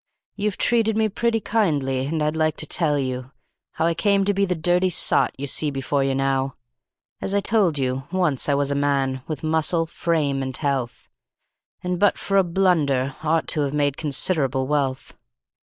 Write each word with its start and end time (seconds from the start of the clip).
"You've 0.35 0.57
treated 0.57 0.97
me 0.97 1.09
pretty 1.09 1.39
kindly 1.39 2.07
and 2.07 2.23
I'd 2.23 2.35
like 2.35 2.57
to 2.57 2.65
tell 2.65 2.97
you 2.97 3.29
how 3.73 3.85
I 3.85 3.93
came 3.93 4.25
to 4.25 4.33
be 4.33 4.45
the 4.45 4.55
dirty 4.55 4.89
sot 4.89 5.31
you 5.37 5.45
see 5.45 5.69
before 5.69 6.03
you 6.03 6.15
now. 6.15 6.55
As 7.21 7.35
I 7.35 7.39
told 7.39 7.77
you, 7.77 8.05
once 8.11 8.49
I 8.49 8.55
was 8.55 8.71
a 8.71 8.75
man, 8.75 9.21
with 9.27 9.43
muscle, 9.43 9.85
frame, 9.85 10.41
and 10.41 10.57
health, 10.57 11.07
And 11.83 11.99
but 11.99 12.17
for 12.17 12.37
a 12.37 12.43
blunder 12.43 13.15
ought 13.21 13.47
to 13.49 13.61
have 13.61 13.75
made 13.75 13.95
considerable 13.95 14.65
wealth. 14.65 15.13